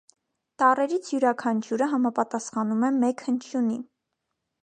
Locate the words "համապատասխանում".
1.91-2.87